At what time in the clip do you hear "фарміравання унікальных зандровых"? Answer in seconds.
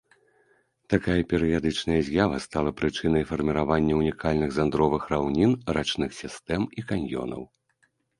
3.31-5.03